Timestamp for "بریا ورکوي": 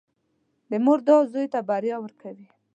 1.69-2.47